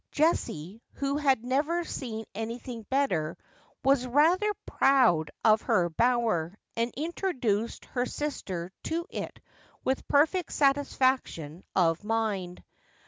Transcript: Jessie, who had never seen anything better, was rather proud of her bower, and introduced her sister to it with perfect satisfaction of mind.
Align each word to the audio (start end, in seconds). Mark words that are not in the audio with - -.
Jessie, 0.11 0.81
who 0.93 1.17
had 1.17 1.45
never 1.45 1.83
seen 1.83 2.25
anything 2.33 2.87
better, 2.89 3.37
was 3.83 4.07
rather 4.07 4.51
proud 4.65 5.29
of 5.45 5.61
her 5.61 5.89
bower, 5.91 6.57
and 6.75 6.91
introduced 6.97 7.85
her 7.85 8.07
sister 8.07 8.71
to 8.85 9.05
it 9.11 9.39
with 9.83 10.07
perfect 10.07 10.53
satisfaction 10.53 11.63
of 11.75 12.03
mind. 12.03 12.63